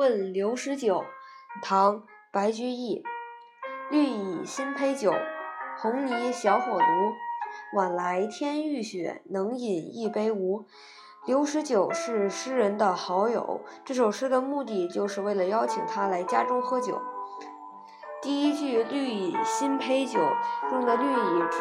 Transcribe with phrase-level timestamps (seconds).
[0.00, 1.04] 问刘十九，
[1.60, 1.96] 唐·
[2.32, 3.02] 白居易。
[3.90, 5.12] 绿蚁新醅酒，
[5.76, 7.12] 红泥小火炉。
[7.76, 10.64] 晚来天欲雪，能饮一杯无？
[11.26, 16.98] 刘十九是诗人的好友，这首诗的目的就是为了邀请他来家中喝酒。
[18.22, 20.18] 第一句“绿蚁新醅酒”
[20.72, 21.58] 用的“绿蚁”指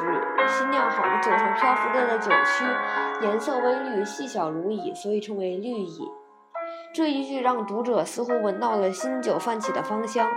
[0.47, 6.09] 新酿好的酒上漂浮着的酒曲，颜色微绿，细小如蚁，所以称为绿蚁。
[6.91, 10.27] 这一句让读者似乎闻到了新酒泛起的芳香。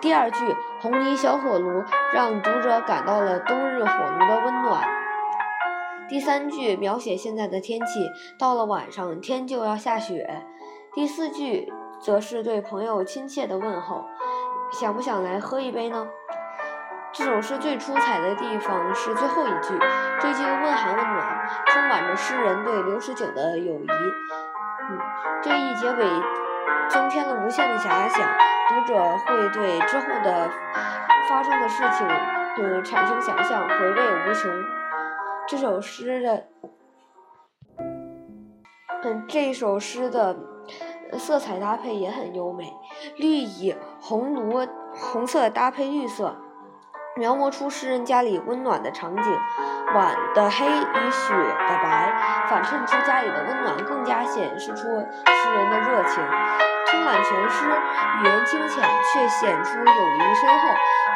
[0.00, 0.38] 第二句
[0.80, 4.86] “红泥小火炉”让读者感到了冬日火炉的温暖。
[6.06, 10.44] 第三句描写现在的天气，到了晚上天就要下雪。
[10.94, 14.04] 第四句则是对朋友亲切的问候。
[14.70, 16.06] 想不想来喝一杯呢？
[17.10, 19.78] 这首诗最出彩的地方是最后一句，
[20.20, 23.88] 这句问寒问暖，充满着诗人对刘十九的友谊。
[24.90, 24.98] 嗯，
[25.42, 26.04] 这一结尾
[26.88, 28.28] 增添了无限的遐想，
[28.68, 30.50] 读者会对之后的
[31.28, 32.06] 发生的事情，
[32.58, 34.50] 嗯，产生想象，回味无穷。
[35.46, 36.46] 这首诗的，
[39.04, 40.36] 嗯，这首诗的。
[41.16, 42.70] 色彩搭配也很优美，
[43.16, 46.36] 绿蚁红炉红色搭配绿色，
[47.16, 49.38] 描摹出诗人家里温暖的场景。
[49.94, 52.12] 晚的黑与雪的白
[52.68, 56.22] 衬出家里的温暖，更加显示出诗人的热情。
[56.90, 60.68] 通览全诗，语言清浅却显出友谊深厚。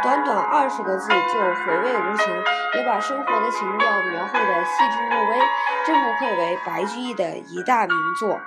[0.02, 2.26] 短短二十个字就回味无穷，
[2.74, 5.38] 也把生活的情调描绘得细致入微，
[5.84, 8.40] 真不愧为白居易的一大名作。